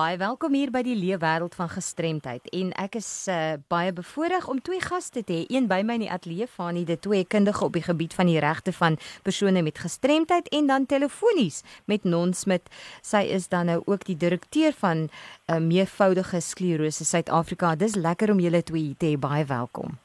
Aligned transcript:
Baie 0.00 0.16
welkom 0.16 0.54
hier 0.56 0.70
by 0.72 0.80
die 0.80 0.94
leefwêreld 0.96 1.52
van 1.58 1.68
gestremdheid 1.68 2.46
en 2.56 2.70
ek 2.80 2.94
is 2.96 3.08
uh, 3.28 3.58
baie 3.68 3.90
bevoorreg 3.92 4.46
om 4.48 4.60
twee 4.64 4.80
gaste 4.80 5.20
te 5.26 5.34
hê. 5.34 5.40
Een 5.52 5.66
by 5.68 5.82
my 5.84 5.98
in 5.98 6.04
die 6.06 6.12
ateljee 6.14 6.46
van 6.54 6.78
die 6.78 6.96
twee 7.04 7.26
kundige 7.28 7.66
op 7.66 7.74
die 7.76 7.82
gebied 7.84 8.16
van 8.16 8.30
die 8.30 8.38
regte 8.40 8.72
van 8.72 8.96
persone 9.26 9.60
met 9.66 9.82
gestremdheid 9.82 10.48
en 10.56 10.70
dan 10.70 10.86
telefonies 10.88 11.60
met 11.84 12.06
Non 12.08 12.32
Smit. 12.32 12.70
Sy 13.04 13.26
is 13.28 13.50
dan 13.52 13.68
nou 13.68 13.82
ook 13.84 14.06
die 14.08 14.16
direkteur 14.16 14.72
van 14.78 14.96
'n 14.96 15.10
uh, 15.10 15.56
eh, 15.56 15.60
meervoudige 15.60 16.40
sklerose 16.40 17.04
Suid-Afrika. 17.04 17.74
Dis 17.76 17.94
lekker 17.94 18.32
om 18.32 18.40
julle 18.40 18.62
twee 18.62 18.94
te 18.96 19.12
hê. 19.12 19.18
Baie 19.18 19.44
welkom. 19.44 19.98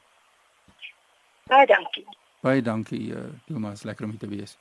Baie 1.48 1.66
dankie. 1.66 2.04
Baie 2.42 2.62
dankie, 2.62 3.14
uh, 3.16 3.24
Thomas, 3.46 3.82
lekker 3.82 4.04
om 4.04 4.10
hier 4.10 4.20
te 4.20 4.28
wees. 4.28 4.58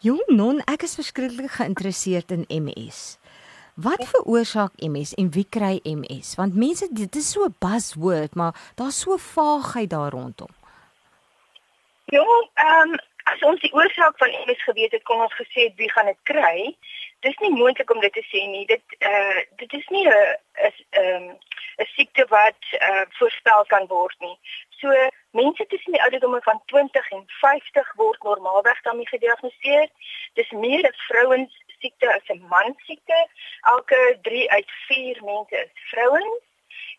Jong 0.00 0.24
Non, 0.28 0.60
ek 0.64 0.82
is 0.82 0.94
verskriklik 0.94 1.50
geïnteresseerd 1.50 2.30
in 2.30 2.44
MS. 2.48 3.18
Wat 3.76 4.08
veroorsaak 4.08 4.72
MS 4.76 5.14
en 5.14 5.30
wie 5.30 5.46
kry 5.48 5.80
MS? 5.84 6.34
Want 6.34 6.54
mense 6.56 6.88
dit 6.90 7.16
is 7.16 7.30
so 7.30 7.44
'n 7.44 7.56
buzzword, 7.58 8.34
maar 8.34 8.54
daar's 8.74 9.00
so 9.00 9.16
vaagheid 9.16 9.90
daar 9.90 10.10
rondom. 10.10 10.48
Ja, 12.04 12.24
ehm 12.54 12.88
um, 12.88 12.94
as 13.24 13.40
ons 13.40 13.60
die 13.60 13.72
oorsaak 13.72 14.18
van 14.18 14.28
MS 14.28 14.62
geweet 14.62 14.92
het, 14.92 15.02
kon 15.02 15.20
ons 15.20 15.34
gesê 15.34 15.60
het 15.68 15.74
wie 15.76 15.90
gaan 15.90 16.06
dit 16.06 16.22
kry. 16.22 16.76
Dis 17.20 17.36
nie 17.36 17.50
moontlik 17.50 17.90
om 17.90 18.00
dit 18.00 18.12
te 18.12 18.24
sê 18.32 18.46
nie. 18.50 18.66
Dit 18.66 18.84
eh 18.98 19.10
uh, 19.10 19.40
dit 19.56 19.72
is 19.72 19.86
nie 19.88 20.08
'n 20.08 20.36
is 20.68 20.84
ehm 20.90 21.28
'n 21.76 21.88
siekte 21.96 22.26
wat 22.28 22.62
eh 22.70 22.88
uh, 22.88 23.04
voorspel 23.18 23.64
kan 23.66 23.86
word 23.86 24.16
nie. 24.18 24.38
So 24.80 24.88
mense 25.30 25.66
tussen 25.66 25.92
die 25.92 26.02
ouderdomme 26.02 26.40
van 26.42 26.62
20 26.66 27.10
en 27.10 27.24
50 27.26 27.92
word 27.94 28.22
normaalweg 28.22 28.82
daarmee 28.82 29.08
gediagnoseer. 29.08 29.88
Dis 30.34 30.50
meer 30.50 30.94
vrouens 30.96 31.64
siekte 31.86 32.12
as 32.14 32.28
'n 32.28 32.42
man 32.48 32.74
siekte. 32.86 33.28
Elke 33.60 34.18
3 34.22 34.50
uit 34.50 34.70
4 34.88 35.24
mense 35.24 35.56
is 35.56 35.88
vrouens. 35.90 36.44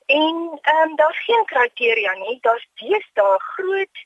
En 0.05 0.59
ehm 0.61 0.89
um, 0.89 0.95
daar's 0.95 1.23
geen 1.23 1.45
kriteria 1.45 2.13
nie. 2.13 2.37
Daar's 2.41 2.67
deesdae 2.73 3.39
groot 3.39 3.97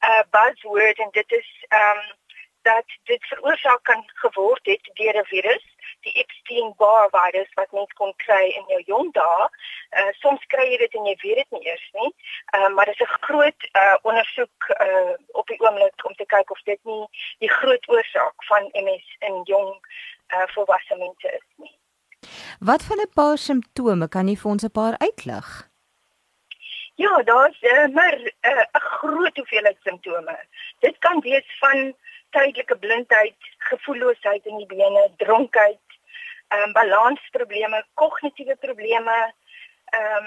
uh 0.00 0.22
buzzword 0.30 0.98
en 0.98 1.08
dit 1.10 1.32
is 1.32 1.64
ehm 1.68 1.98
um, 1.98 2.18
dat 2.62 2.84
dit 3.04 3.24
veroorsaak 3.24 3.82
kan 3.82 4.02
geword 4.06 4.66
het 4.66 4.90
deur 4.94 5.16
'n 5.16 5.24
virus 5.24 5.64
die 6.06 6.14
Epstein-Barr 6.22 7.10
virus 7.14 7.50
wat 7.54 7.72
mens 7.72 7.92
kon 8.00 8.12
kry 8.24 8.44
in 8.58 8.64
jou 8.74 8.80
jong 8.92 9.12
dae. 9.16 9.48
Uh 10.00 10.10
soms 10.22 10.44
kry 10.54 10.66
jy 10.70 10.78
dit 10.84 10.94
en 10.98 11.08
jy 11.10 11.16
weet 11.22 11.40
dit 11.42 11.50
nie 11.56 11.66
eers 11.70 11.88
nie. 12.00 12.12
Uh 12.58 12.68
maar 12.74 12.90
dit 12.90 13.00
is 13.00 13.06
'n 13.06 13.24
groot 13.26 13.68
uh 13.82 13.96
ondersoek 14.02 14.70
uh 14.86 15.14
op 15.40 15.46
die 15.46 15.60
oomblik 15.60 16.06
om 16.06 16.14
te 16.14 16.26
kyk 16.26 16.50
of 16.50 16.62
dit 16.64 16.80
nie 16.84 17.04
die 17.38 17.52
groot 17.58 17.88
oorsaak 17.88 18.48
van 18.52 18.70
MS 18.84 19.06
in 19.28 19.42
jong 19.44 19.70
uh 20.34 20.46
volwasse 20.54 20.96
mense 20.96 21.28
is 21.40 21.46
nie. 21.56 21.74
Wat 22.58 22.82
van 22.82 23.00
'n 23.00 23.12
paar 23.14 23.38
simptome 23.38 24.08
kan 24.08 24.28
jy 24.28 24.36
vir 24.36 24.50
ons 24.50 24.64
'n 24.64 24.70
paar 24.70 24.94
uitlig? 24.98 25.70
Ja, 26.94 27.22
daar's 27.22 27.62
uh, 27.62 27.86
maar 27.94 28.16
'n 28.18 28.32
uh, 28.48 28.64
groot 28.72 29.36
hoeveelheid 29.36 29.76
simptome. 29.82 30.44
Dit 30.78 30.98
kan 30.98 31.20
wees 31.20 31.58
van 31.58 31.94
tydelike 32.30 32.76
blindheid, 32.76 33.36
gevoelloosheid 33.58 34.46
in 34.46 34.56
die 34.56 34.66
bene, 34.66 35.10
dronkheid, 35.16 35.78
ehm 36.50 36.62
um, 36.68 36.72
balansprobleme, 36.72 37.84
kognitiewe 37.94 38.56
probleme. 38.56 39.18
Ehm 39.98 40.26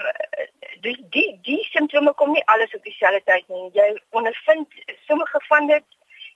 die 0.84 0.96
die 1.16 1.38
die 1.42 1.62
simptome 1.72 2.14
kom 2.14 2.32
nie 2.32 2.46
alles 2.52 2.74
op 2.74 2.82
dieselfde 2.82 3.22
tyd 3.32 3.48
nie. 3.48 3.70
Jy 3.72 3.88
ondervind 4.10 4.80
sommige 5.08 5.40
van 5.48 5.66
dit 5.66 5.84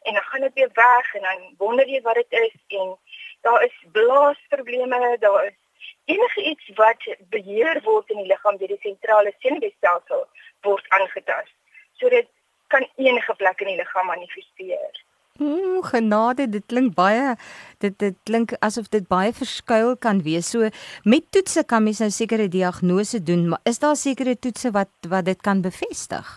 en 0.02 0.14
dan 0.14 0.22
gaan 0.22 0.40
dit 0.40 0.54
weer 0.54 0.70
weg 0.72 1.14
en 1.14 1.22
dan 1.22 1.54
wonder 1.58 1.88
jy 1.88 2.00
wat 2.00 2.14
dit 2.14 2.40
is 2.40 2.78
en 2.80 2.96
daar 3.40 3.64
is 3.64 3.84
blaasprobleme, 3.92 5.16
daar 5.20 5.44
is 5.44 5.56
enige 6.04 6.42
iets 6.42 6.70
wat 6.74 7.16
beheer 7.28 7.80
word 7.82 8.10
in 8.10 8.22
die 8.22 8.30
liggaam 8.32 8.56
deur 8.56 8.72
die 8.74 8.80
sentrale 8.82 9.32
senuweestelsel 9.38 10.24
word 10.66 10.88
aangetast. 10.88 11.54
So 12.00 12.08
dit 12.08 12.28
kan 12.66 12.88
enige 12.96 13.34
plek 13.34 13.60
in 13.60 13.72
die 13.72 13.80
liggaam 13.80 14.06
manifesteer. 14.06 15.04
Ooh, 15.38 15.84
genade, 15.86 16.48
dit 16.50 16.64
klink 16.66 16.96
baie 16.98 17.36
dit 17.78 17.94
dit 18.02 18.16
klink 18.26 18.56
asof 18.58 18.88
dit 18.90 19.04
baie 19.06 19.30
verskuil 19.32 19.92
kan 20.02 20.22
wees. 20.26 20.48
So 20.50 20.70
met 21.04 21.28
toetse 21.30 21.62
kan 21.62 21.84
mens 21.86 22.00
nou 22.02 22.10
sekere 22.10 22.48
diagnose 22.50 23.22
doen, 23.22 23.44
maar 23.52 23.62
is 23.70 23.78
daar 23.78 23.96
sekere 23.96 24.34
toetse 24.38 24.72
wat 24.74 24.90
wat 25.08 25.28
dit 25.30 25.40
kan 25.40 25.62
bevestig? 25.62 26.32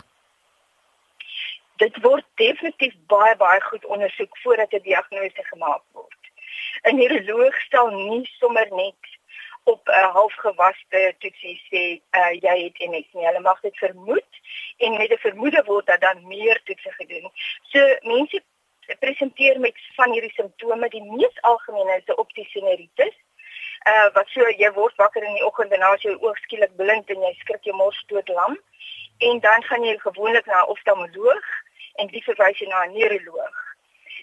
Dit 1.82 1.98
word 2.06 2.26
definitief 2.38 2.94
baie 3.10 3.34
baie 3.42 3.62
goed 3.72 3.86
ondersoek 3.86 4.38
voordat 4.44 4.74
'n 4.74 4.86
diagnose 4.86 5.44
gemaak 5.50 5.82
word. 5.98 6.22
'n 6.86 6.96
Neuroloog 6.96 7.58
stel 7.66 7.90
nie 7.90 8.30
sommer 8.38 8.68
net 8.70 9.02
op 9.64 9.82
'n 9.88 9.92
uh, 9.92 10.14
halfgewaste 10.14 11.16
toetsie 11.20 11.58
sê 11.72 11.84
uh, 12.20 12.34
jy 12.46 12.56
het 12.64 12.78
MS 12.90 13.10
nie. 13.14 13.26
Hulle 13.26 13.42
mag 13.42 13.60
dit 13.62 13.78
vermoed 13.78 14.32
en 14.78 14.98
met 14.98 15.10
'n 15.10 15.26
vermoede 15.28 15.64
word 15.66 15.86
dat 15.86 16.02
dan 16.02 16.28
meer 16.28 16.62
toetse 16.64 16.92
gedoen. 16.92 17.32
So 17.62 17.80
mense 18.02 18.44
presenteer 19.04 19.60
met 19.60 19.78
van 19.98 20.14
hierdie 20.16 20.34
simptome. 20.38 20.90
Die 20.90 21.04
mees 21.04 21.42
algemene 21.52 21.98
is 21.98 22.08
'n 22.08 22.22
optiese 22.24 22.62
neuritis. 22.62 23.16
Uh 23.92 24.10
wat 24.14 24.28
so 24.30 24.50
jy 24.62 24.70
word 24.78 24.96
wakker 24.96 25.24
in 25.24 25.34
die 25.34 25.46
oggend 25.46 25.72
en 25.72 25.80
dan 25.80 25.94
as 25.94 26.06
jou 26.06 26.16
oog 26.22 26.38
skielik 26.46 26.76
blind 26.82 27.10
en 27.10 27.22
jy 27.28 27.34
skrik 27.40 27.64
jou 27.64 27.76
mors 27.76 28.04
dood 28.08 28.28
lam. 28.28 28.60
En 29.30 29.40
dan 29.40 29.64
gaan 29.64 29.84
jy 29.84 29.98
gewoonlik 29.98 30.46
na 30.46 30.62
'n 30.62 30.72
oftalmoloog 30.76 31.48
en 32.00 32.08
die 32.08 32.24
verwys 32.24 32.60
jy 32.60 32.68
na 32.68 32.86
'n 32.86 32.94
neuroloog. 32.94 33.58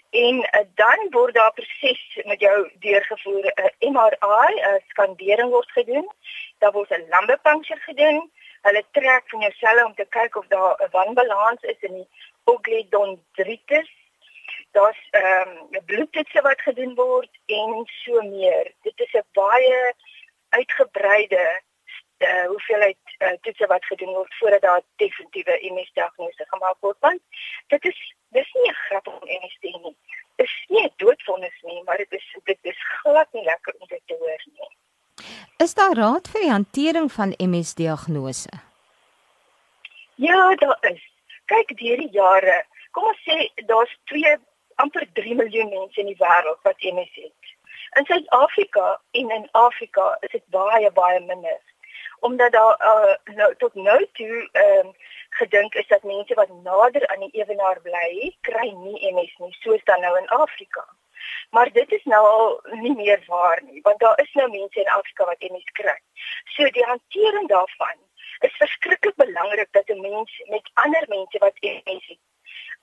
En 0.09 0.35
uh, 0.37 0.65
dan 0.75 1.07
word 1.09 1.33
daar 1.33 1.53
proses 1.53 2.01
met 2.25 2.39
jou 2.39 2.71
deurgevoer 2.79 3.45
'n 3.45 3.61
uh, 3.63 3.91
MRI, 3.93 4.53
'n 4.55 4.67
uh, 4.69 4.81
skandering 4.87 5.49
word 5.49 5.71
gedoen. 5.71 6.07
Daar 6.57 6.71
word 6.71 6.89
'n 6.89 7.09
lambepuncture 7.09 7.79
gedoen. 7.79 8.31
Hulle 8.61 8.83
trek 8.91 9.23
van 9.29 9.39
jou 9.39 9.53
selle 9.53 9.85
om 9.85 9.95
te 9.95 10.05
kyk 10.09 10.35
of 10.35 10.47
daar 10.47 10.75
'n 10.79 10.89
wanbalans 10.91 11.61
is 11.61 11.79
in 11.79 11.93
die 11.93 12.09
oglidondritis 12.43 13.98
daar's 14.71 15.01
ehm 15.11 15.57
um, 15.71 15.85
bloedtoetse 15.85 16.41
wat 16.41 16.61
gedoen 16.61 16.95
word 16.95 17.29
en 17.45 17.85
so 17.85 18.21
meer. 18.21 18.73
Dit 18.81 18.99
is 18.99 19.13
'n 19.13 19.25
baie 19.33 19.93
uitgebreide 20.49 21.61
uh, 22.17 22.45
hoeveelheid 22.45 22.97
uh, 23.17 23.31
toetse 23.41 23.67
wat 23.67 23.85
gedoen 23.85 24.13
word 24.13 24.35
voordat 24.39 24.61
daar 24.61 24.81
definitiewe 24.95 25.59
MS 25.73 25.91
diagnose 25.93 26.45
gemaak 26.47 26.77
word. 26.79 26.97
Want 26.99 27.21
dit 27.67 27.85
is 27.85 27.99
dis 28.29 28.53
nie 28.53 28.69
'n 28.69 28.81
grap 28.85 29.07
om 29.07 29.19
MS 29.23 29.57
te 29.59 29.67
hê 29.67 29.81
nie. 29.81 29.97
Dit 30.35 30.45
is 30.45 30.65
nie 30.67 30.83
'n 30.83 30.93
doodvonnis 30.95 31.57
nie, 31.61 31.83
maar 31.83 31.97
dit 31.97 32.11
is 32.11 32.37
dit 32.43 32.59
is 32.61 32.79
glad 33.01 33.27
nie 33.33 33.43
lekker 33.43 33.73
om 33.79 33.87
dit 33.87 34.01
te 34.05 34.15
hoor 34.19 34.43
nie. 34.45 34.71
Is 35.57 35.73
daar 35.73 35.95
raad 35.95 36.27
vir 36.31 36.41
die 36.41 36.51
hantering 36.51 37.11
van 37.11 37.33
MS 37.37 37.73
diagnose? 37.73 38.49
Ja, 40.15 40.55
daar 40.55 40.77
is. 40.81 41.03
Kyk, 41.45 41.77
deur 41.77 41.97
die 41.97 42.11
jare, 42.11 42.65
kom 42.91 43.03
ons 43.03 43.21
sê 43.27 43.65
daar's 43.65 43.97
twee 44.03 44.37
amper 44.83 45.05
3 45.13 45.35
miljoen 45.35 45.69
mense 45.69 45.99
in 45.99 46.11
die 46.11 46.19
wêreld 46.19 46.61
wat 46.67 46.85
MS 46.95 47.13
het. 47.13 47.55
In 47.99 48.05
Suid-Afrika 48.05 49.01
en 49.11 49.31
in 49.37 49.47
Afrika 49.51 50.17
is 50.19 50.31
dit 50.31 50.45
baie 50.55 50.91
baie 50.91 51.19
minder. 51.19 51.59
Omdat 52.19 52.51
daar 52.51 52.75
uh, 52.91 53.35
nou 53.35 53.55
tot 53.55 53.73
nou 53.73 53.99
toe 54.19 54.49
ehm 54.51 54.87
uh, 54.87 54.93
gedink 55.29 55.73
is 55.73 55.87
dat 55.87 56.03
mense 56.03 56.33
wat 56.33 56.49
nader 56.63 57.07
aan 57.07 57.19
die 57.19 57.41
ewenaar 57.41 57.81
bly, 57.81 58.35
kry 58.41 58.69
nie 58.71 59.11
MS 59.13 59.35
nie, 59.37 59.53
soos 59.59 59.83
dan 59.83 60.01
nou 60.01 60.17
in 60.17 60.27
Afrika. 60.27 60.85
Maar 61.49 61.71
dit 61.71 61.91
is 61.91 62.03
nou 62.03 62.23
al 62.27 62.59
nie 62.81 62.95
meer 62.95 63.23
waar 63.27 63.61
nie, 63.63 63.81
want 63.81 63.99
daar 63.99 64.19
is 64.19 64.33
nou 64.33 64.49
mense 64.49 64.79
in 64.79 64.93
Afrika 64.95 65.25
wat 65.25 65.49
MS 65.51 65.71
kry. 65.81 65.97
So 66.55 66.69
die 66.77 66.85
hantering 66.91 67.47
daarvan 67.47 67.97
is 68.47 68.57
verskriklik 68.63 69.15
belangrik 69.15 69.71
dat 69.71 69.89
'n 69.89 70.01
mens 70.01 70.41
met 70.55 70.71
ander 70.73 71.05
mense 71.07 71.37
wat 71.37 71.61
MS 71.61 72.07
het 72.07 72.28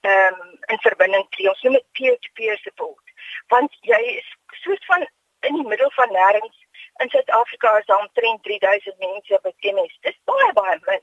ehm 0.01 0.41
um, 0.41 0.59
in 0.73 0.79
verbinding 0.79 1.27
tree. 1.31 1.49
Ons 1.49 1.63
noem 1.63 1.79
dit 1.79 1.87
peer-to-peer 1.93 2.59
support. 2.59 3.15
Want 3.55 3.77
jy 3.81 4.01
is 4.21 4.29
soos 4.63 4.85
van 4.87 5.07
in 5.49 5.55
die 5.55 5.69
middel 5.69 5.91
van 5.99 6.13
nêrens 6.15 6.65
in 6.97 7.09
Suid-Afrika 7.11 7.79
is 7.79 7.87
daar 7.87 8.01
omtrent 8.01 8.43
3000 8.43 8.99
mense 8.99 9.39
wat 9.43 9.55
MS. 9.61 9.99
Dis 10.01 10.19
baie 10.25 10.53
baie 10.53 10.79
min. 10.87 11.03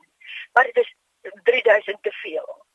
Maar 0.54 0.64
dit 0.64 0.78
is 0.78 0.96
3000 1.44 2.04
te 2.04 2.12
veel. 2.12 2.66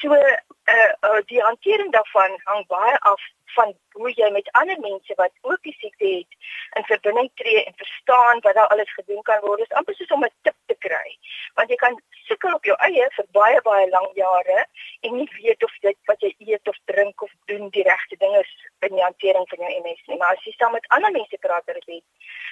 So 0.00 0.14
uh, 0.14 0.92
uh 1.08 1.20
die 1.30 1.40
hantering 1.40 1.92
daarvan 1.92 2.38
hang 2.44 2.66
baie 2.66 2.98
af 2.98 3.20
van 3.54 3.74
hoe 3.90 4.12
jy 4.14 4.30
met 4.30 4.50
ander 4.60 4.80
mense 4.80 5.14
wat 5.20 5.32
ook 5.40 5.62
die 5.62 5.76
siekte 5.78 6.06
het 6.06 6.32
in 6.78 6.86
verbinding 6.90 7.30
tree 7.40 7.64
en 7.64 7.76
verstaan 7.76 8.40
wat 8.46 8.54
daar 8.54 8.72
alles 8.74 8.92
gedoen 8.94 9.22
kan 9.22 9.40
word. 9.40 9.58
Dit 9.58 9.70
is 9.70 9.76
amper 9.76 9.94
soos 9.94 10.14
om 10.16 10.24
'n 10.24 10.32
tip 10.42 10.56
te 10.66 10.76
kry. 10.86 11.18
Want 11.54 11.68
jy 11.70 11.76
kan 11.76 12.00
sukkel 12.28 12.54
op 12.54 12.64
jou 12.64 12.76
eie 12.88 13.06
vir 13.16 13.26
baie 13.38 13.60
baie 13.68 13.88
lank 13.88 14.14
jare 14.14 14.66
en 15.00 15.16
nie 15.16 15.30
weet 15.42 15.64
of 15.64 15.74
dit 15.80 15.98
wat 16.10 16.20
jy 16.20 16.34
eet 16.38 16.68
of 16.68 16.78
drink 16.84 17.22
of 17.22 17.30
doen 17.44 17.68
die 17.70 17.86
regte 17.90 18.16
ding 18.16 18.36
is 18.36 18.52
in 18.78 18.94
die 18.94 19.06
hantering 19.08 19.48
van 19.48 19.58
jou 19.58 19.80
MS 19.82 20.02
nie. 20.06 20.18
Maar 20.18 20.34
as 20.36 20.44
jy 20.44 20.52
saam 20.56 20.72
met 20.72 20.88
ander 20.88 21.12
mense 21.12 21.38
praat 21.38 21.68
oor 21.68 21.80
dit, 21.86 22.04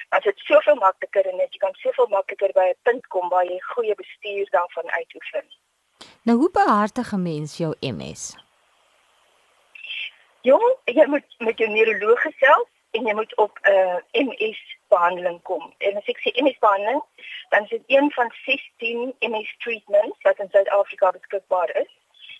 as 0.08 0.22
dit 0.22 0.38
soveel 0.38 0.74
makliker 0.74 1.26
en 1.26 1.38
jy 1.38 1.58
kan 1.58 1.74
soveel 1.74 2.06
makliker 2.06 2.52
by 2.52 2.68
'n 2.70 2.80
punt 2.82 3.06
kom 3.06 3.28
waar 3.28 3.44
jy 3.44 3.60
goeie 3.60 3.94
bestuur 3.94 4.46
daarvan 4.50 4.90
uitoefen. 4.90 5.46
Nou 6.22 6.38
hoe 6.38 6.50
behartig 6.50 7.12
'n 7.12 7.22
mens 7.22 7.56
jou 7.56 7.74
MS? 7.80 8.36
Jong, 10.40 10.76
jy 10.84 11.06
moet 11.06 11.24
met 11.38 11.58
jou 11.58 11.70
neuroloog 11.70 12.20
gesels 12.20 12.68
en 12.90 13.06
jy 13.06 13.14
moet 13.14 13.36
op 13.36 13.58
'n 13.62 13.70
uh, 13.70 13.96
MS 14.12 14.60
behandeling 14.88 15.42
kom. 15.42 15.74
En 15.78 15.96
as 15.96 16.08
ek 16.12 16.18
sê 16.20 16.30
MS 16.42 16.58
behandeling, 16.58 17.02
dan 17.48 17.62
is 17.62 17.68
dit 17.68 17.82
een 17.86 18.10
van 18.12 18.32
16 18.44 19.14
MS 19.20 19.54
treatments 19.58 20.18
wat 20.22 20.38
in 20.38 20.48
Suid-Afrika 20.50 21.10
beskikbaar 21.10 21.70
is. 21.82 21.92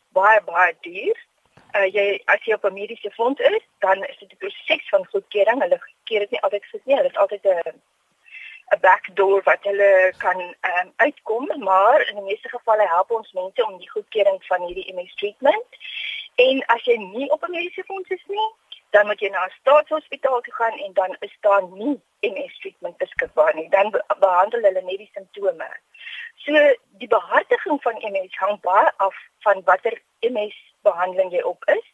Baie 0.08 0.42
baie 0.42 0.74
duur. 0.80 1.16
Uh, 1.76 1.88
jy 1.96 2.22
as 2.24 2.44
jy 2.44 2.54
op 2.54 2.64
'n 2.64 2.72
mediese 2.72 3.10
fonds 3.10 3.40
is, 3.40 3.64
dan 3.78 4.04
is 4.04 4.18
dit 4.18 4.32
'n 4.32 4.36
proses 4.36 4.88
van 4.88 5.06
goedkeuring. 5.06 5.62
Hulle 5.62 5.80
keer 6.04 6.20
dit 6.20 6.30
nie 6.30 6.42
altyd 6.42 6.64
gesien 6.64 6.80
nie. 6.84 6.96
Dit 6.96 7.10
is 7.10 7.22
altyd 7.24 7.44
'n 7.44 7.80
'n 8.70 8.80
backdoor 8.80 9.42
wat 9.42 9.62
hulle 9.62 10.14
kan 10.16 10.40
um, 10.40 10.92
uitkom, 10.96 11.50
maar 11.58 12.08
in 12.08 12.14
die 12.14 12.24
meeste 12.24 12.48
gevalle 12.48 12.88
help 12.88 13.10
ons 13.10 13.32
mense 13.32 13.66
om 13.66 13.78
die 13.78 13.90
goedkeuring 13.90 14.44
van 14.46 14.62
hierdie 14.66 14.94
MS 14.94 15.14
treatment. 15.14 15.70
En 16.34 16.64
as 16.66 16.84
jy 16.84 16.96
nie 16.96 17.30
op 17.30 17.42
'n 17.42 17.50
mediese 17.50 17.84
fonds 17.84 18.08
is 18.08 18.24
nie, 18.26 18.50
dan 18.90 19.06
moet 19.06 19.20
jy 19.20 19.28
na 19.28 19.44
'n 19.44 19.54
staatshospitaal 19.60 20.40
toe 20.40 20.54
gaan 20.54 20.78
en 20.78 20.92
dan 20.92 21.16
is 21.20 21.36
daar 21.40 21.62
nie 21.62 22.00
MS 22.20 22.58
treatment 22.60 22.96
beskikbaar 22.96 23.54
nie. 23.54 23.68
Dan 23.68 23.90
behandel 24.18 24.62
hulle 24.62 24.82
net 24.82 24.98
die 24.98 25.10
simptome. 25.14 25.68
So 26.44 26.52
die 27.00 27.08
behartiging 27.08 27.82
van 27.82 27.96
MS 28.12 28.36
hang 28.36 28.60
baie 28.60 28.92
af 28.96 29.16
van 29.38 29.62
watter 29.64 30.00
MS 30.20 30.56
behandeling 30.82 31.32
jy 31.32 31.42
op 31.42 31.64
is. 31.64 31.86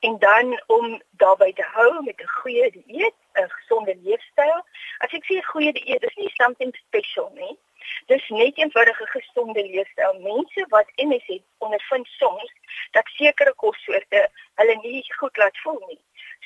En 0.00 0.18
dan 0.18 0.62
om 0.66 1.02
daarbey 1.10 1.52
te 1.52 1.66
hou 1.72 2.02
met 2.02 2.20
'n 2.20 2.32
goeie 2.40 2.70
dieet, 2.70 3.19
'n 3.34 3.48
gesonde 3.48 3.94
leefstyl. 4.04 4.60
As 4.98 5.12
ek 5.12 5.24
sê 5.24 5.42
goeie 5.52 5.72
dieet, 5.72 6.02
is 6.02 6.16
nie 6.16 6.32
something 6.36 6.72
special 6.86 7.30
nie. 7.34 7.58
Dis 8.06 8.28
net 8.28 8.56
'n 8.56 8.60
eenvoudige 8.60 9.06
gesonde 9.06 9.62
leefstyl. 9.62 10.14
Mense 10.20 10.66
wat 10.68 10.88
MS 10.96 11.26
het, 11.26 11.42
ondervind 11.58 12.06
soms 12.06 12.52
dat 12.90 13.06
sekere 13.16 13.54
kossoorte 13.54 14.28
hulle 14.54 14.76
nie 14.82 15.04
goed 15.18 15.36
laat 15.36 15.58
voel 15.58 15.82
nie. 15.88 16.00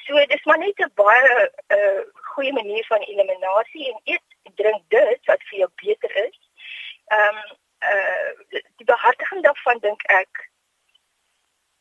So 0.04 0.26
dis 0.26 0.44
maar 0.44 0.58
net 0.58 0.78
'n 0.78 0.90
baie 0.94 1.22
'n 1.22 1.50
uh, 1.68 1.76
eh, 1.76 2.02
goeie 2.34 2.52
manier 2.52 2.84
van 2.86 3.00
eliminasie 3.00 3.92
en 3.92 4.00
eet 4.04 4.26
drink 4.54 4.82
dit 4.88 5.20
wat 5.24 5.42
vir 5.48 5.58
jou 5.58 5.70
beter 5.74 6.16
is. 6.26 6.38
Ehm 7.06 7.36
um, 7.36 7.62
uh 7.92 8.30
die 8.76 8.86
behartiging 8.86 9.42
daarvan 9.42 9.78
dink 9.78 10.02
ek 10.02 10.50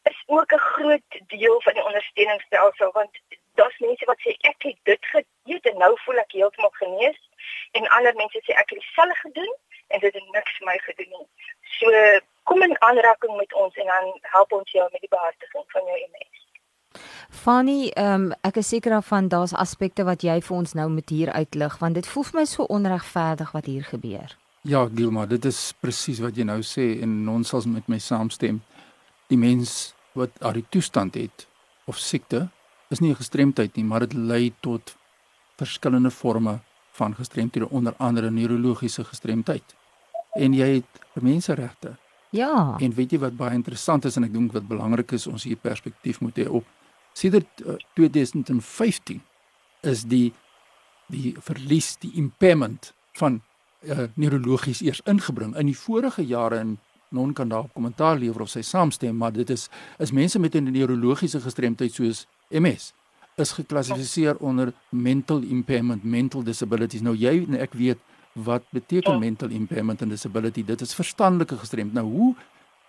is 0.03 0.23
ook 0.25 0.51
'n 0.53 0.57
groot 0.57 1.09
deel 1.27 1.61
van 1.61 1.73
die 1.73 1.85
ondersteuningsstelsel 1.85 2.91
want 2.91 3.19
mense 3.85 4.09
wat 4.09 4.19
sê 4.25 4.35
ek 4.49 4.67
het 4.69 4.79
dit 4.89 5.11
gedoen 5.13 5.71
en 5.71 5.79
nou 5.85 5.91
voel 6.05 6.21
ek 6.23 6.35
heeltemal 6.37 6.73
genees 6.79 7.19
en 7.79 7.89
ander 7.97 8.15
mense 8.21 8.43
sê 8.45 8.55
ek 8.61 8.73
het 8.73 8.79
dieselfde 8.81 9.17
gedoen 9.21 9.53
en 9.93 10.05
dit 10.05 10.13
het 10.19 10.29
niks 10.35 10.59
vir 10.59 10.69
my 10.69 10.77
gedoen 10.85 11.11
nie. 11.17 11.27
So 11.79 12.05
kom 12.49 12.63
in 12.67 12.75
aanraking 12.87 13.35
met 13.37 13.53
ons 13.53 13.75
en 13.81 13.91
dan 13.95 14.13
help 14.35 14.55
ons 14.59 14.71
jou 14.71 14.87
met 14.91 15.03
die 15.03 15.13
behartiging 15.15 15.67
van 15.75 15.91
jou 15.91 15.99
MS. 16.11 16.39
Fanny, 17.43 17.91
um, 17.97 18.29
ek 18.45 18.59
is 18.61 18.69
seker 18.69 18.93
daarvan 18.93 19.27
daar's 19.27 19.55
aspekte 19.57 20.05
wat 20.05 20.23
jy 20.23 20.37
vir 20.45 20.57
ons 20.57 20.75
nou 20.77 20.87
moet 20.93 21.09
hier 21.09 21.31
uitlig 21.33 21.77
want 21.81 21.97
dit 21.97 22.07
voel 22.07 22.27
vir 22.29 22.39
my 22.39 22.45
so 22.49 22.67
onregverdig 22.77 23.53
wat 23.57 23.69
hier 23.69 23.87
gebeur. 23.89 24.37
Ja, 24.63 24.85
Gilma, 24.95 25.25
dit 25.27 25.45
is 25.45 25.73
presies 25.83 26.21
wat 26.23 26.37
jy 26.39 26.45
nou 26.47 26.61
sê 26.63 26.93
en 27.03 27.17
ons 27.27 27.49
sal 27.49 27.65
met 27.67 27.89
my 27.91 27.99
saamstem. 27.99 28.61
Die 29.27 29.39
mens 29.39 29.93
wat 30.15 30.37
daardie 30.39 30.65
toestand 30.69 31.17
het 31.19 31.47
of 31.89 31.99
siekte 31.99 32.45
is 32.93 33.01
nie 33.01 33.11
'n 33.11 33.21
gestremdheid 33.21 33.75
nie, 33.75 33.85
maar 33.85 33.99
dit 33.99 34.13
lei 34.13 34.53
tot 34.59 34.95
verskillende 35.57 36.11
forme 36.11 36.59
van 36.91 37.15
gestremthede 37.15 37.69
onder 37.69 37.93
andere 37.97 38.29
neurologiese 38.31 39.03
gestremdheid. 39.03 39.75
En 40.33 40.53
jy 40.53 40.67
het 40.73 41.23
menseregte. 41.23 41.97
Ja. 42.29 42.75
En 42.79 42.93
weet 42.93 43.11
jy 43.11 43.19
wat 43.19 43.37
baie 43.37 43.53
interessant 43.53 44.05
is 44.05 44.15
en 44.15 44.23
ek 44.23 44.33
dink 44.33 44.53
wat 44.53 44.67
belangrik 44.67 45.11
is 45.11 45.27
ons 45.27 45.43
hier 45.43 45.57
perspektief 45.61 46.19
moet 46.19 46.37
hê 46.37 46.47
op 46.49 46.65
sedert 47.13 47.61
uh, 47.65 47.75
2015 47.93 49.21
is 49.81 50.03
die 50.09 50.33
die 51.13 51.35
verlies 51.37 51.97
die 52.01 52.11
impairment 52.17 52.93
van 53.19 53.41
uh, 53.85 54.07
neurologies 54.17 54.81
eers 54.81 55.01
ingebring 55.05 55.53
in 55.59 55.69
die 55.69 55.77
vorige 55.77 56.25
jare 56.25 56.57
in 56.63 56.77
non 57.13 57.33
kan 57.37 57.51
daar 57.51 57.69
kommentaar 57.73 58.17
lewer 58.17 58.41
of 58.41 58.49
sy 58.49 58.63
saamstem 58.65 59.17
maar 59.17 59.33
dit 59.35 59.49
is 59.53 59.67
is 60.01 60.11
mense 60.11 60.39
met 60.39 60.55
'n 60.55 60.71
neurologiese 60.71 61.41
gestremdheid 61.41 61.93
soos 61.93 62.25
MS 62.53 62.93
is 63.35 63.51
geklassifiseer 63.51 64.37
onder 64.37 64.73
mental 64.89 65.41
impairment, 65.41 66.03
mental 66.03 66.43
disabilities. 66.43 67.01
Nou 67.01 67.15
jy 67.17 67.39
en 67.47 67.57
ek 67.57 67.73
weet 67.73 68.01
wat 68.33 68.65
beteken 68.73 69.19
mental 69.19 69.49
impairment 69.53 70.01
en 70.01 70.09
disability. 70.09 70.63
Dit 70.65 70.81
is 70.81 70.93
verstandelike 70.93 71.57
gestremdheid. 71.57 71.97
Nou 71.97 72.11
hoe 72.11 72.35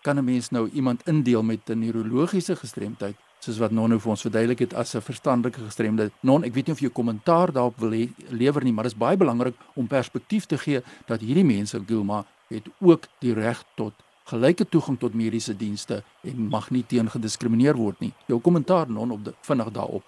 kan 0.04 0.18
'n 0.18 0.24
mens 0.24 0.50
nou 0.50 0.68
iemand 0.72 1.08
indeel 1.08 1.42
met 1.42 1.68
'n 1.68 1.78
neurologiese 1.78 2.56
gestremdheid 2.56 3.16
soos 3.38 3.58
wat 3.58 3.70
Nono 3.70 3.98
vir 3.98 4.10
ons 4.10 4.20
verduidelik 4.20 4.58
het 4.58 4.74
as 4.74 4.94
'n 4.94 5.00
verstandelike 5.00 5.60
gestremdheid? 5.60 6.12
Non, 6.20 6.44
ek 6.44 6.54
weet 6.54 6.66
nie 6.66 6.74
of 6.74 6.80
jy 6.80 6.88
'n 6.88 6.92
kommentaar 6.92 7.52
daarop 7.52 7.78
wil 7.78 7.90
he, 7.90 8.08
lewer 8.28 8.64
nie, 8.64 8.72
maar 8.72 8.84
dit 8.84 8.92
is 8.92 8.98
baie 8.98 9.16
belangrik 9.16 9.54
om 9.74 9.86
perspektief 9.86 10.46
te 10.46 10.58
gee 10.58 10.82
dat 11.06 11.20
hierdie 11.20 11.44
mense, 11.44 11.82
Gilma, 11.86 12.24
het 12.48 12.68
ook 12.80 13.06
die 13.18 13.32
reg 13.32 13.64
tot 13.74 13.92
gelyke 14.30 14.64
toegang 14.68 14.98
tot 14.98 15.14
mediese 15.14 15.56
dienste 15.56 16.02
en 16.24 16.48
mag 16.48 16.70
nie 16.70 16.84
teen 16.88 17.10
gediskrimineer 17.12 17.76
word 17.76 18.00
nie. 18.00 18.12
Jou 18.26 18.40
kommentaar 18.40 18.88
Non 18.88 19.10
op 19.10 19.32
vinnig 19.40 19.70
daarop. 19.70 20.04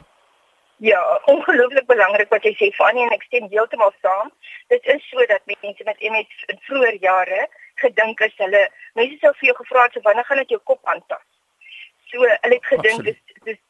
Ja, 0.76 1.00
ongelooflik 1.24 1.86
belangrik 1.86 2.28
wat 2.28 2.44
jy 2.44 2.52
sê 2.56 2.70
Fanny 2.76 3.04
en 3.04 3.14
ek 3.16 3.22
stem 3.28 3.46
heeltemal 3.52 3.92
saam. 4.04 4.32
Dit 4.72 4.84
is 4.92 5.04
so 5.08 5.24
dat 5.28 5.44
mense 5.48 5.84
met 5.88 6.00
MS 6.00 6.42
in 6.52 6.58
vroeë 6.68 6.98
jare 7.00 7.46
gedink 7.80 8.20
is 8.24 8.34
hulle 8.40 8.66
mense 8.98 9.16
sou 9.20 9.32
vir 9.38 9.50
jou 9.50 9.56
gevra 9.60 9.86
het 9.86 9.96
so 9.96 10.04
wanneer 10.04 10.28
gaan 10.28 10.42
dit 10.44 10.52
jou 10.56 10.60
kop 10.72 10.92
aantas. 10.92 11.24
So 12.12 12.24
hulle 12.24 12.58
het 12.58 12.68
gedink 12.72 13.08
dis 13.08 13.20
dis 13.48 13.60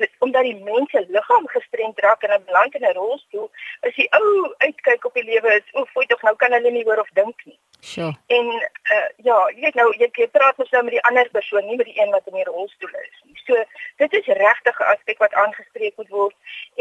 dis 0.00 0.16
omdat 0.26 0.48
die 0.48 0.56
mense 0.64 1.04
liggaam 1.16 1.46
gestremd 1.52 2.00
raak 2.04 2.24
en 2.24 2.32
hulle 2.32 2.48
beland 2.48 2.74
in 2.74 2.88
'n 2.88 2.96
rolstoel, 2.96 3.50
is 3.88 3.94
die 4.00 4.08
ou 4.18 4.54
uitkyk 4.58 5.04
op 5.04 5.14
die 5.14 5.28
lewe 5.32 5.56
is 5.60 5.68
o, 5.72 5.84
fooi 5.92 6.06
tog 6.06 6.22
nou 6.22 6.36
kan 6.36 6.52
hulle 6.52 6.70
nie 6.70 6.84
hoor 6.84 7.04
of 7.04 7.12
dink 7.12 7.44
nie. 7.44 7.58
Sure. 7.84 8.16
En 8.26 8.46
uh, 8.46 9.08
ja, 9.16 9.36
jy 9.52 9.60
weet 9.60 9.74
nou 9.76 9.90
jy, 10.00 10.06
jy 10.16 10.26
praat 10.32 10.56
mos 10.56 10.70
nou 10.72 10.80
met 10.86 10.94
die 10.96 11.02
ander 11.04 11.28
persoon, 11.36 11.66
nie 11.68 11.76
met 11.76 11.88
die 11.90 11.98
een 12.00 12.14
wat 12.14 12.30
in 12.30 12.38
die 12.38 12.46
rolstoel 12.48 12.94
is 13.00 13.18
nie. 13.26 13.36
So 13.44 13.64
dit 14.00 14.16
is 14.20 14.30
regtig 14.38 14.78
'n 14.80 14.92
aspek 14.92 15.20
wat 15.24 15.36
aangespreek 15.42 15.96
moet 16.00 16.08
word. 16.08 16.36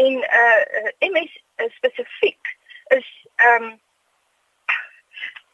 En 0.05 0.13
uh 0.41 1.11
MS 1.11 1.33
spesifiek 1.75 2.53
is 2.95 3.09
ehm 3.35 3.67
um, 3.67 3.73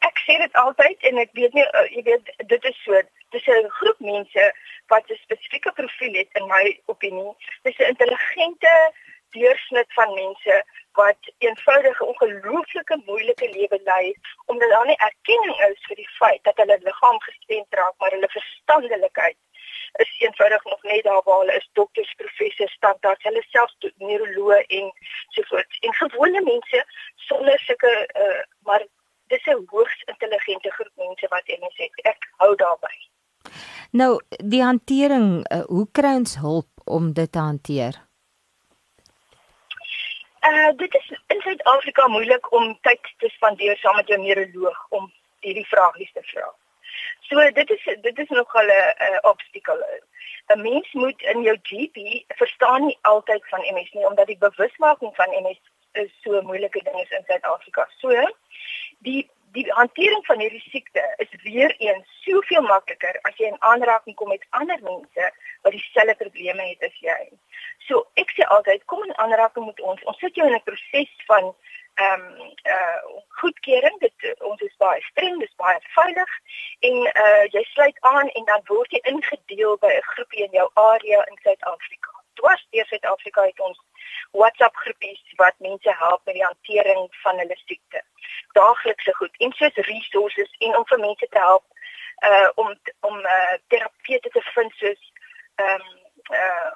ek 0.06 0.22
sê 0.26 0.38
dit 0.44 0.54
altyd 0.62 1.02
en 1.10 1.18
ek 1.24 1.34
weet 1.40 1.58
nie 1.58 1.66
uh, 1.66 1.86
jy 1.96 2.06
weet 2.12 2.30
dit 2.54 2.70
is 2.70 2.78
so 2.84 3.02
dis 3.34 3.50
'n 3.56 3.74
groep 3.80 4.00
mense 4.12 4.46
wat 4.94 5.10
'n 5.10 5.22
spesifieke 5.26 5.72
profiel 5.72 6.14
het 6.14 6.30
in 6.38 6.46
my 6.46 6.78
opinie. 6.86 7.34
Dis 7.66 7.78
'n 7.78 7.90
intelligente 7.94 8.74
deursnit 9.36 9.92
van 9.98 10.14
mense 10.14 10.64
wat 10.98 11.32
eenvoudig 11.38 12.00
'n 12.00 12.10
ongelooflike 12.12 13.02
moeilike 13.04 13.48
lewe 13.56 13.80
lei 13.84 14.14
omdat 14.46 14.70
daar 14.70 14.86
nie 14.86 15.02
erkenning 15.10 15.58
is 15.70 15.86
vir 15.88 15.96
die 15.96 16.10
feit 16.18 16.42
dat 16.44 16.56
hulle 16.56 16.78
liggaam 16.82 17.20
gestremd 17.20 17.74
raak 17.80 17.94
maar 17.98 18.10
hulle 18.10 18.36
verstandelikheid 18.38 19.38
is 19.92 20.10
eenvoudig 20.18 20.64
nog 20.64 20.82
net 20.82 21.02
daar 21.02 21.22
waar 21.24 21.38
hulle 21.38 21.56
is 21.56 21.70
dokters, 21.72 22.14
professors, 22.14 22.72
standaards, 22.72 23.22
hulle 23.22 23.42
selfs 23.48 23.76
neuroloë 23.96 24.60
en 24.78 24.92
so 25.28 25.42
voort. 25.42 25.78
En 25.80 25.94
gewone 25.94 26.42
mense 26.42 26.84
sonder 27.14 27.58
sulke 27.58 27.92
uh, 28.22 28.42
maar 28.68 28.86
dis 29.26 29.46
'n 29.46 29.64
hoogs 29.66 30.02
intelligente 30.02 30.70
groep 30.70 30.92
mense 30.94 31.26
wat 31.28 31.46
MS 31.46 31.76
het. 31.76 31.94
Ek 32.02 32.28
hou 32.36 32.54
daarby. 32.56 32.94
Nou, 33.90 34.20
die 34.26 34.62
hantering, 34.62 35.52
uh, 35.52 35.64
hoe 35.66 35.88
kry 35.92 36.14
ons 36.14 36.36
hulp 36.36 36.70
om 36.84 37.12
dit 37.12 37.32
te 37.32 37.38
hanteer? 37.38 38.09
Uh 40.48 40.76
dit 40.76 40.94
is 40.94 41.10
in 41.26 41.40
Suid-Afrika 41.40 42.06
moeilik 42.08 42.52
om 42.52 42.78
tyd 42.80 43.00
te 43.18 43.28
spandeer 43.28 43.76
saam 43.76 43.96
met 43.96 44.08
jou 44.08 44.20
neuroloog 44.20 44.86
om 44.88 45.12
hierdie 45.44 45.66
vragies 45.68 46.12
te 46.12 46.22
vra. 46.32 46.46
So 47.28 47.50
dit 47.58 47.70
is 47.70 47.84
dit 48.06 48.18
is 48.18 48.28
nogal 48.28 48.70
'n 48.72 48.94
uh, 49.08 49.18
obstakel. 49.32 49.82
'n 50.54 50.62
Mens 50.62 50.92
moet 50.92 51.22
in 51.22 51.42
jou 51.42 51.56
GP 51.62 52.24
verstaan 52.28 52.86
nie 52.86 52.98
altyd 53.02 53.48
van 53.48 53.60
MS 53.74 53.92
nie 53.92 54.06
omdat 54.06 54.26
die 54.26 54.38
bewusmaking 54.38 55.14
van 55.14 55.36
MS 55.42 55.60
is 55.92 56.10
so 56.22 56.38
'n 56.40 56.46
moeilike 56.46 56.82
ding 56.82 57.00
is 57.00 57.10
in 57.10 57.24
Suid-Afrika. 57.26 57.88
So 57.98 58.08
die 58.98 59.30
die 59.52 59.72
hantering 59.72 60.26
van 60.26 60.38
hierdie 60.38 60.64
siekte 60.70 61.14
is 61.16 61.42
weer 61.42 61.74
eens 61.78 62.06
soveel 62.24 62.62
makliker 62.62 63.18
as 63.22 63.36
jy 63.36 63.46
in 63.46 63.62
aanraking 63.62 64.16
kom 64.16 64.28
met 64.28 64.46
ander 64.50 64.78
mense 64.82 65.32
wat 65.62 65.72
dieselfde 65.72 66.14
probleme 66.14 66.62
het 66.62 66.82
as 66.88 66.96
jy. 67.04 67.20
So 67.88 68.06
ek 68.22 68.32
sê 68.36 68.46
altyd 68.56 68.84
kom 68.84 69.02
in 69.04 69.16
aanraking 69.16 69.66
met 69.66 69.80
ons. 69.80 70.02
Ons 70.10 70.18
sit 70.18 70.34
jou 70.34 70.46
in 70.46 70.54
'n 70.54 70.68
proses 70.68 71.12
van 71.26 71.54
ehm 71.94 72.20
um, 72.20 72.52
uh 72.74 73.00
goedkeuring. 73.40 73.98
Dit 73.98 74.40
ons 74.50 74.60
is 74.60 74.76
baie 74.76 75.00
streng, 75.10 75.38
dis 75.38 75.54
baie 75.56 75.78
veilig 75.96 76.32
en 76.88 76.96
uh 77.24 77.44
jy 77.56 77.62
sluit 77.72 78.00
aan 78.00 78.28
en 78.28 78.44
dan 78.44 78.62
word 78.64 78.90
jy 78.90 79.00
ingedeel 79.12 79.76
by 79.84 79.92
'n 79.96 80.10
groepie 80.12 80.44
in 80.44 80.56
jou 80.58 80.68
area 80.74 81.24
in 81.30 81.38
Suid-Afrika. 81.42 82.10
Dwars 82.34 82.66
deur 82.70 82.86
Suid-Afrika 82.86 83.42
het 83.42 83.60
ons 83.60 83.80
WhatsApp 84.30 84.76
groepies 84.76 85.22
wat 85.36 85.54
mense 85.58 85.94
help 85.98 86.20
met 86.24 86.34
die 86.34 86.44
hantering 86.44 87.08
van 87.22 87.38
hulle 87.38 87.58
siekte. 87.64 88.02
Daaglikse 88.52 89.14
goed 89.14 89.34
en 89.38 89.52
soos 89.52 89.74
resources 89.74 90.56
en 90.58 90.76
om 90.76 90.86
vir 90.86 90.98
mense 90.98 91.26
te 91.28 91.38
help 91.38 91.64
uh 92.28 92.48
om 92.54 92.74
om 93.00 93.16
uh 93.18 93.56
terapeute 93.68 94.28
te 94.28 94.42
vind 94.54 94.72
soos 94.82 95.12
ehm 95.60 95.86
um, 95.86 95.88
uh 96.42 96.72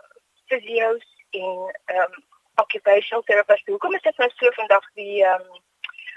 fisio's 0.49 1.07
en 1.31 1.81
ehm 1.85 2.01
um, 2.01 2.25
occupational 2.55 3.23
therapists. 3.25 3.67
Hoekom 3.67 3.95
is 3.95 4.03
dit 4.03 4.17
nou 4.17 4.31
so 4.35 4.51
vandag 4.61 4.91
die 4.95 5.25
ehm 5.25 5.41
um, 5.41 5.63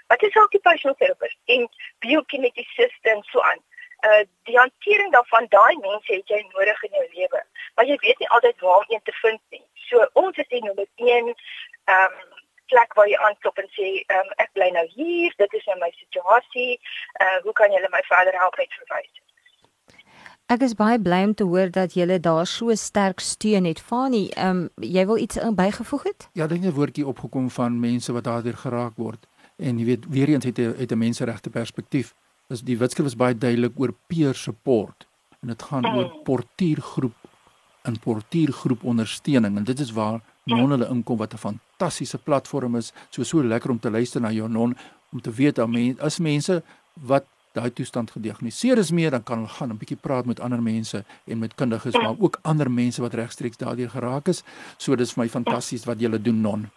wat 0.08 0.24
is 0.24 0.36
occupational 0.44 0.96
therapist 0.98 1.38
en 1.46 1.70
biokineticiste 2.00 3.10
en 3.10 3.24
so 3.32 3.42
aan? 3.42 3.62
Uh 4.08 4.24
die 4.50 4.58
hantering 4.58 5.12
daarvan 5.12 5.46
daai 5.50 5.78
mense 5.78 6.14
het 6.14 6.28
jy 6.34 6.42
nodig 6.50 6.84
in 6.84 6.98
jou 7.00 7.08
lewe. 7.14 7.44
Maar 7.76 7.86
jy 7.86 7.98
weet 8.06 8.20
nie 8.20 8.30
altyd 8.30 8.60
waar 8.60 8.86
een 8.88 9.04
te 9.04 9.16
vind 9.22 9.42
nie. 9.50 9.64
So 9.90 10.10
ons 10.14 10.38
is 10.38 10.50
hier 10.50 10.64
nommer 10.64 10.88
1 10.96 11.34
ehm 11.34 12.04
um, 12.04 12.36
plek 12.68 12.94
waar 12.94 13.08
jy 13.08 13.18
aanklop 13.18 13.58
en 13.58 13.70
sê 13.80 13.88
ehm 14.06 14.20
um, 14.20 14.34
ek 14.44 14.52
bly 14.54 14.70
nou 14.70 14.88
hier, 14.96 15.34
dit 15.38 15.54
is 15.54 15.66
nou 15.66 15.80
my 15.80 15.92
situasie. 16.02 16.80
Uh 17.24 17.38
hoe 17.44 17.54
kan 17.62 17.72
julle 17.72 17.96
my 17.96 18.04
verder 18.12 18.40
help 18.44 18.58
met 18.58 18.80
verwys? 18.82 19.27
Ek 20.48 20.62
is 20.64 20.78
baie 20.80 20.96
bly 20.96 21.26
om 21.28 21.34
te 21.36 21.44
hoor 21.44 21.68
dat 21.76 21.98
julle 22.00 22.22
daar 22.24 22.46
so 22.48 22.72
sterk 22.80 23.20
steun 23.20 23.66
het. 23.68 23.82
Fani, 23.84 24.30
ehm 24.32 24.62
um, 24.64 24.70
jy 24.80 25.04
wil 25.10 25.18
iets 25.20 25.40
bygevoeg 25.56 26.04
het? 26.08 26.28
Ja, 26.40 26.48
dinge 26.48 26.72
woordjie 26.72 27.04
opgekom 27.08 27.50
van 27.52 27.80
mense 27.80 28.16
wat 28.16 28.24
daardeur 28.24 28.56
geraak 28.56 28.96
word. 28.96 29.28
En 29.60 29.80
jy 29.80 29.86
weet, 29.86 30.08
weer 30.08 30.30
eens 30.30 30.46
het 30.46 30.60
'n 30.60 30.74
het 30.78 30.92
'n 30.92 30.98
menseregte 30.98 31.50
perspektief. 31.50 32.16
Dis 32.48 32.62
die 32.62 32.78
wetskrif 32.78 33.06
is 33.08 33.16
baie 33.16 33.38
duidelik 33.38 33.74
oor 33.76 33.94
peer 34.08 34.34
support 34.36 35.08
en 35.42 35.48
dit 35.48 35.64
gaan 35.64 35.86
oor 35.86 36.12
portuïergroep 36.24 37.16
en 37.82 38.00
portuïergroep 38.00 38.84
ondersteuning 38.84 39.58
en 39.58 39.64
dit 39.64 39.80
is 39.80 39.92
waar 39.92 40.22
non 40.46 40.70
hulle 40.70 40.88
inkom 40.88 41.18
wat 41.18 41.34
'n 41.34 41.38
fantastiese 41.38 42.18
platform 42.18 42.76
is. 42.76 42.94
So 43.10 43.24
so 43.24 43.44
lekker 43.44 43.70
om 43.72 43.80
te 43.80 43.92
luister 43.92 44.22
na 44.22 44.32
jou 44.32 44.50
non 44.50 44.78
om 45.12 45.22
te 45.22 45.32
weet 45.32 45.56
dat 45.56 45.70
mense 45.70 46.02
as 46.02 46.20
mense 46.20 46.64
wat 46.94 47.26
daai 47.58 47.72
toestand 47.80 48.12
gediagnoseer 48.16 48.82
is 48.84 48.92
meer 49.00 49.12
dan 49.16 49.24
kan 49.24 49.42
hulle 49.42 49.56
gaan 49.58 49.72
'n 49.74 49.80
bietjie 49.82 50.02
praat 50.08 50.26
met 50.26 50.40
ander 50.40 50.62
mense 50.62 51.04
en 51.32 51.40
met 51.40 51.56
kundiges 51.56 51.98
maar 52.04 52.16
ook 52.20 52.40
ander 52.42 52.72
mense 52.72 53.02
wat 53.02 53.14
regstreeks 53.14 53.58
daardeur 53.58 53.90
geraak 53.90 54.28
is. 54.28 54.44
So 54.78 54.96
dis 54.96 55.14
vir 55.14 55.24
my 55.24 55.30
fantasties 55.30 55.86
wat 55.86 56.00
julle 56.00 56.22
doen 56.22 56.42
non. 56.42 56.70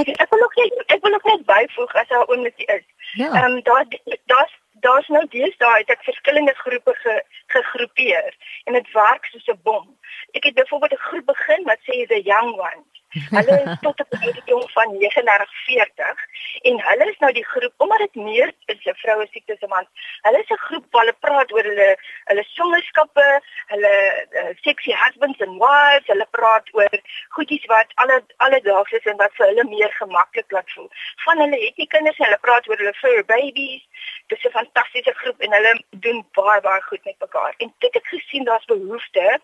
Ek 0.00 0.08
ek 0.08 0.30
wil 0.30 0.40
nog 0.40 0.54
net 0.60 0.72
ek 0.94 1.02
wil 1.02 1.10
nog 1.16 1.24
net 1.24 1.44
byvoeg 1.46 1.94
as 1.94 2.08
daar 2.08 2.28
oomblik 2.28 2.58
is. 2.76 2.84
Ja. 3.12 3.30
Ehm 3.32 3.52
um, 3.52 3.62
daar 3.62 3.84
daar's 4.32 4.54
daar's 4.80 5.08
nou 5.08 5.24
deesdae 5.28 5.78
het 5.78 5.90
ek 5.90 6.02
verskillende 6.10 6.54
groepe 6.54 6.94
ge, 7.02 7.22
gegroepeer 7.46 8.36
en 8.64 8.72
dit 8.72 8.92
werk 8.92 9.24
soos 9.24 9.48
'n 9.48 9.60
bom. 9.62 9.86
Ek 10.32 10.44
het 10.44 10.54
byvoorbeeld 10.54 10.92
'n 10.92 11.06
groep 11.08 11.26
begin 11.26 11.62
wat 11.64 11.80
sê 11.86 12.06
the 12.06 12.22
young 12.22 12.52
ones 12.70 12.97
Hulle 13.08 13.62
is 13.64 13.78
tot 13.80 14.00
op 14.00 14.10
die 14.10 14.24
ouderdom 14.28 14.64
van 14.68 14.90
39-40 15.02 16.24
en 16.68 16.80
hulle 16.88 17.06
is 17.10 17.18
nou 17.18 17.30
die 17.32 17.44
groep 17.44 17.84
omdat 17.84 17.98
dit 17.98 18.14
meer 18.14 18.52
is 18.72 18.84
'n 18.84 18.94
vroue 19.02 19.26
siekte 19.30 19.56
se 19.60 19.66
man. 19.66 19.86
Hulle 20.26 20.38
is 20.38 20.50
'n 20.50 20.60
groep 20.66 20.84
waar 20.90 21.04
hulle 21.04 21.16
praat 21.20 21.52
oor 21.52 21.64
hulle 21.70 21.88
hulle 22.24 22.44
swangerskappe, 22.48 23.26
hulle 23.72 23.92
uh, 24.40 24.52
sexy 24.60 24.92
husbands 24.92 25.40
and 25.40 25.56
wives, 25.64 26.06
hulle 26.12 26.26
praat 26.30 26.68
oor 26.72 27.00
goedjies 27.28 27.64
wat 27.66 27.88
alle 27.94 28.22
alledaags 28.36 28.92
is 28.92 29.04
en 29.04 29.16
wat 29.16 29.32
vir 29.34 29.46
hulle 29.46 29.64
meer 29.64 29.92
gemaklik 29.92 30.50
laat 30.50 30.70
voel. 30.70 30.90
Van 31.24 31.40
hulle 31.40 31.64
het 31.64 31.76
nie 31.76 31.86
kinders 31.86 32.20
hulle 32.24 32.38
praat 32.40 32.68
oor 32.68 32.76
hulle 32.76 32.94
fur 32.94 33.24
babies. 33.24 33.87
Dit 34.26 34.38
is 34.38 34.44
'n 34.44 34.58
fantastiese 34.58 35.12
groep 35.12 35.40
en 35.40 35.52
hulle 35.52 35.82
doen 35.90 36.26
baie 36.32 36.60
baie 36.60 36.82
goed 36.82 37.04
met 37.04 37.18
mekaar. 37.18 37.54
En 37.56 37.74
dit 37.78 37.94
het 37.94 38.06
gesien 38.06 38.44
daar's 38.44 38.64
behoefte 38.64 39.40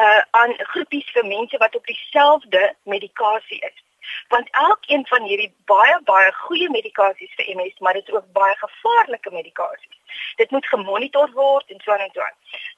uh 0.00 0.22
aan 0.30 0.54
groepies 0.58 1.10
vir 1.10 1.26
mense 1.26 1.56
wat 1.56 1.74
op 1.74 1.86
dieselfde 1.86 2.74
medikasie 2.82 3.60
is. 3.60 3.84
Want 4.28 4.48
elkeen 4.50 5.06
van 5.06 5.22
hierdie 5.22 5.52
baie 5.64 6.00
baie 6.04 6.32
goeie 6.32 6.70
medikasies 6.70 7.34
vir 7.36 7.56
MS, 7.56 7.78
maar 7.78 7.92
dit 7.92 8.08
is 8.08 8.14
ook 8.14 8.32
baie 8.32 8.56
gevaarlike 8.56 9.30
medikasies. 9.30 9.96
Dit 10.36 10.50
moet 10.50 10.66
gemonitor 10.66 11.30
word 11.32 11.70
en 11.70 11.80
so 11.84 11.92
en 11.92 12.10
so. 12.12 12.28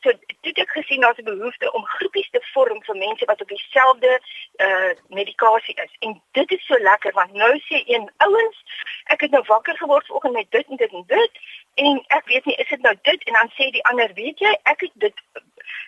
So 0.01 0.13
dit 0.41 0.57
het 0.57 0.71
gesien 0.71 1.01
daar's 1.01 1.19
'n 1.19 1.25
behoefte 1.25 1.73
om 1.73 1.85
groepies 1.85 2.31
te 2.31 2.41
vorm 2.53 2.83
vir 2.85 2.97
mense 2.97 3.25
wat 3.25 3.41
op 3.41 3.49
dieselfde 3.49 4.21
uh 4.57 4.93
medikasie 5.09 5.75
is. 5.75 5.97
En 5.99 6.23
dit 6.33 6.51
is 6.51 6.67
so 6.67 6.79
lekker 6.79 7.13
want 7.13 7.33
nou 7.33 7.59
sê 7.59 7.83
een 7.87 8.11
ouens, 8.17 8.65
ek 9.05 9.21
het 9.21 9.31
nou 9.31 9.45
wakker 9.47 9.77
geword 9.77 10.07
vanoggend 10.07 10.33
met 10.33 10.51
dit 10.51 10.67
en 10.69 10.77
dit 10.77 10.93
en 10.93 11.05
dit 11.07 11.31
en 11.75 12.05
ek 12.07 12.27
weet 12.27 12.45
nie 12.45 12.57
is 12.57 12.69
dit 12.69 12.83
nou 12.83 12.95
dit 13.03 13.25
en 13.25 13.33
dan 13.33 13.51
sê 13.55 13.71
die 13.71 13.85
ander, 13.85 14.13
weet 14.15 14.39
jy, 14.39 14.59
ek 14.63 14.81
het 14.81 14.93
dit 14.95 15.23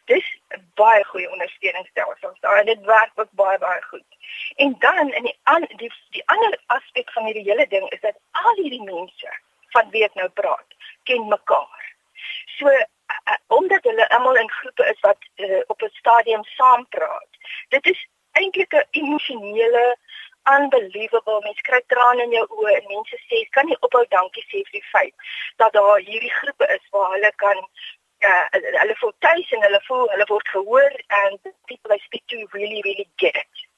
dis 0.05 0.29
baie 0.81 1.05
goeie 1.05 1.31
ondersteuningsstelsels 1.31 2.41
daar 2.41 2.59
en 2.59 2.67
dit 2.67 2.85
werk 2.85 3.13
ook 3.15 3.31
baie 3.31 3.59
baie 3.59 3.83
goed. 3.83 4.19
En 4.57 4.77
dan 4.79 5.13
in 5.13 5.23
die 5.23 5.39
an, 5.43 5.67
die 5.77 5.93
die 6.11 6.27
ander 6.27 6.59
aspek 6.67 7.13
van 7.13 7.25
hierdie 7.25 7.49
hele 7.51 7.67
ding 7.69 7.89
is 7.91 8.01
dat 8.01 8.19
al 8.31 8.55
hierdie 8.55 8.83
mense 8.83 9.39
van 9.77 9.91
wie 9.91 10.05
ek 10.05 10.15
nou 10.15 10.29
praat, 10.29 10.77
ken 11.09 11.29
mekaar. 11.29 11.95
So 12.59 12.69
uh, 12.69 13.39
omdat 13.47 13.85
hulle 13.89 14.09
almal 14.09 14.37
in 14.37 14.51
groepe 14.51 14.89
is 14.91 15.01
wat 15.01 15.31
uh, 15.37 15.63
op 15.67 15.83
'n 15.83 15.95
stadium 16.01 16.45
saam 16.45 16.87
praat. 16.89 17.41
Dit 17.69 17.87
is 17.87 18.07
eintlik 18.33 18.75
'n 18.75 18.87
emosionele 18.91 19.97
unbelievable 20.51 21.41
mens 21.45 21.61
kry 21.61 21.81
trane 21.87 22.23
in 22.23 22.33
jou 22.37 22.47
oë 22.59 22.75
en 22.77 22.89
mense 22.91 23.19
sê 23.31 23.43
kan 23.57 23.67
nie 23.67 23.79
ophou 23.87 24.03
dankie 24.15 24.45
sê 24.49 24.63
vir 24.69 24.79
die 24.79 24.89
feit 24.91 25.15
dat 25.63 25.73
daar 25.73 25.99
hierdie 26.09 26.35
groepe 26.41 26.67
is 26.77 26.89
waar 26.91 27.13
hulle 27.15 27.33
kan 27.45 27.61
uh, 28.31 28.45
hulle 28.81 28.97
voel 29.01 29.15
tuis 29.19 29.53
en 29.57 29.63
hulle 29.67 29.83
voel 29.89 30.09
hulle 30.15 30.29
word 30.29 30.49
gehoor 30.55 30.93
and 31.23 31.39
people 31.67 31.95
I 31.95 32.01
speak 32.07 32.25
to 32.27 32.47
really 32.53 32.81
really 32.89 33.09
get 33.17 33.37
it. 33.37 33.69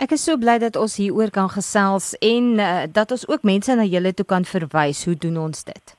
Ek 0.00 0.12
is 0.12 0.24
so 0.24 0.36
bly 0.36 0.58
dat 0.62 0.76
ons 0.76 0.96
hieroor 1.00 1.30
kan 1.30 1.50
gesels 1.50 2.14
en 2.20 2.58
uh, 2.60 2.82
dat 2.88 3.10
ons 3.10 3.28
ook 3.28 3.42
mense 3.42 3.74
na 3.74 3.86
julle 3.88 4.14
toe 4.14 4.26
kan 4.26 4.44
verwys. 4.44 5.04
Hoe 5.04 5.16
doen 5.16 5.38
ons 5.48 5.64
dit? 5.64 5.96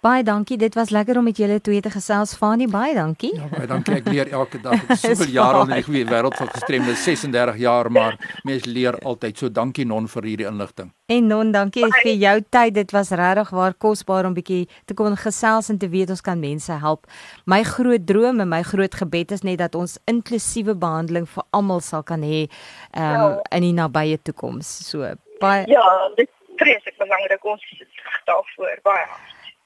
Baie 0.05 0.21
dankie. 0.23 0.59
Dit 0.61 0.75
was 0.75 0.91
lekker 0.93 1.17
om 1.17 1.25
met 1.25 1.39
julle 1.41 1.61
twee 1.65 1.81
te 1.81 1.89
gesels. 1.89 2.35
Fanie, 2.37 2.67
baie 2.69 2.93
dankie. 2.95 3.31
Ja, 3.39 3.47
baie 3.49 3.65
dankie. 3.67 3.95
Ek 4.03 4.09
leer 4.13 4.29
elke 4.37 4.59
dag. 4.61 4.75
Ek 4.83 4.91
het 4.91 5.01
soveel 5.07 5.31
jare 5.33 5.63
al 5.63 5.71
in 5.71 5.79
die 5.79 5.87
goeie 5.87 6.05
wêreld 6.05 6.37
van 6.37 6.51
gestremde, 6.53 6.93
36 7.01 7.57
jaar, 7.63 7.89
maar 7.89 8.19
mens 8.45 8.67
leer 8.69 8.99
altyd. 9.01 9.41
So 9.41 9.49
dankie 9.49 9.87
Non 9.89 10.05
vir 10.13 10.29
hierdie 10.29 10.49
inligting. 10.51 10.91
En 11.09 11.33
Non, 11.33 11.55
dankie 11.57 11.87
Bye. 11.87 12.03
vir 12.03 12.21
jou 12.21 12.35
tyd. 12.53 12.75
Dit 12.77 12.93
was 12.93 13.15
regtig 13.17 13.55
waar 13.57 13.79
kosbaar 13.81 14.29
om 14.29 14.37
bietjie 14.37 14.69
te 14.85 14.93
kon 14.93 15.17
gesels 15.17 15.73
en 15.73 15.81
te 15.81 15.89
weet 15.89 16.13
ons 16.13 16.25
kan 16.29 16.37
mense 16.37 16.77
help. 16.85 17.09
My 17.49 17.63
groot 17.65 18.05
droom 18.05 18.45
en 18.45 18.53
my 18.53 18.61
groot 18.61 19.01
gebed 19.01 19.33
is 19.33 19.41
net 19.41 19.63
dat 19.65 19.73
ons 19.73 19.97
inklusiewe 20.05 20.77
behandeling 20.77 21.25
vir 21.33 21.49
almal 21.57 21.81
sal 21.81 22.05
kan 22.05 22.21
hê 22.21 22.45
um, 22.45 23.01
ja. 23.01 23.35
in 23.57 23.71
die 23.71 23.73
nabye 23.73 24.21
toekoms. 24.21 24.69
So 24.85 25.17
baie 25.41 25.65
Ja, 25.73 25.89
dit 26.21 26.29
is 26.29 26.37
ons 26.37 26.45
daarvoor. 26.45 27.09
Baie 27.09 27.14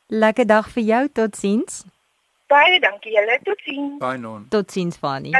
Lekker 0.08 0.46
dag 0.46 0.68
vir 0.72 0.82
jou. 0.82 1.08
Totsiens. 1.12 1.82
Baie 2.48 2.80
dankie 2.80 3.12
julle. 3.12 3.38
Totsiens. 3.44 3.98
Bye 4.00 4.16
non. 4.18 4.46
Totsiens 4.48 4.96
Fani. 4.96 5.32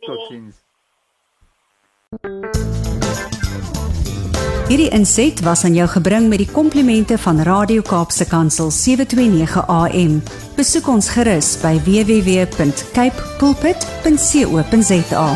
Totsiens. 0.00 0.56
Hierdie 4.68 4.90
inset 4.92 5.40
was 5.46 5.62
aan 5.64 5.74
jou 5.78 5.86
gebring 5.88 6.26
met 6.28 6.42
die 6.42 6.50
komplimente 6.50 7.18
van 7.18 7.40
Radio 7.46 7.82
Kaapse 7.82 8.26
Kansel 8.28 8.70
729 8.74 9.62
AM. 9.68 10.18
Besoek 10.58 10.90
ons 10.92 11.08
gerus 11.14 11.54
by 11.62 11.78
www.cape 11.86 13.32
pulpit.co.za. 13.38 15.26